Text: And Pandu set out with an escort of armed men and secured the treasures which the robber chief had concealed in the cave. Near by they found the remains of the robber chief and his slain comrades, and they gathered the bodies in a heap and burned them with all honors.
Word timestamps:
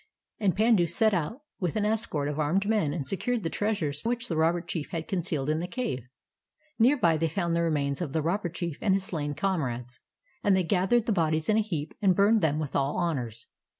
And 0.39 0.55
Pandu 0.55 0.87
set 0.87 1.13
out 1.13 1.41
with 1.59 1.75
an 1.75 1.85
escort 1.85 2.27
of 2.27 2.39
armed 2.39 2.67
men 2.67 2.91
and 2.91 3.07
secured 3.07 3.43
the 3.43 3.51
treasures 3.51 4.03
which 4.03 4.29
the 4.29 4.35
robber 4.35 4.59
chief 4.61 4.89
had 4.89 5.07
concealed 5.07 5.47
in 5.47 5.59
the 5.59 5.67
cave. 5.67 6.07
Near 6.79 6.97
by 6.97 7.17
they 7.17 7.27
found 7.27 7.55
the 7.55 7.61
remains 7.61 8.01
of 8.01 8.11
the 8.11 8.23
robber 8.23 8.49
chief 8.49 8.79
and 8.81 8.95
his 8.95 9.03
slain 9.03 9.35
comrades, 9.35 9.99
and 10.43 10.55
they 10.55 10.63
gathered 10.63 11.05
the 11.05 11.11
bodies 11.11 11.49
in 11.49 11.57
a 11.57 11.61
heap 11.61 11.93
and 12.01 12.15
burned 12.15 12.41
them 12.41 12.57
with 12.57 12.75
all 12.75 12.97
honors. 12.97 13.45